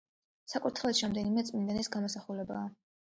[0.53, 2.65] საკურთხეველში რამდენიმე წმინდანის გამოსახულებაა.